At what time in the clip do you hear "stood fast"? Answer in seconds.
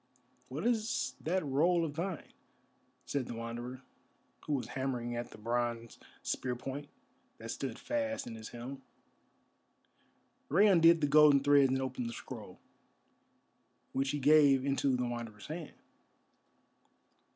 7.51-8.25